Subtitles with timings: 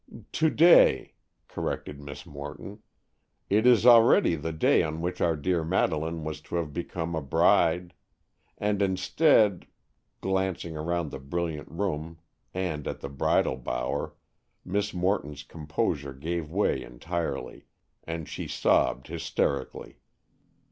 [0.31, 1.13] "To day,"
[1.47, 2.81] corrected Miss Morton.
[3.51, 7.21] "It is already the day on which our dear Madeleine was to have become a
[7.21, 7.93] bride.
[8.57, 9.67] And instead——"
[10.19, 12.17] Glancing around the brilliant room
[12.51, 14.15] and at the bridal bower,
[14.65, 17.67] Miss Morton's composure gave way entirely,
[18.03, 19.99] and she sobbed hysterically.